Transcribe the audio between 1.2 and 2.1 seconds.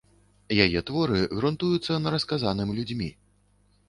грунтуюцца